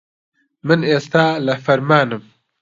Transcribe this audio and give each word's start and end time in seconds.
من 0.67 0.79
ئێستا 0.89 1.25
لە 1.45 1.55
فەرمانم. 1.65 2.23